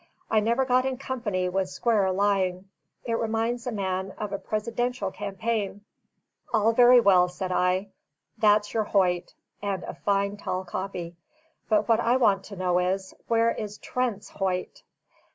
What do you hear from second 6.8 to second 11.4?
well," said I. "That's your Hoyt, and a fine, tall copy.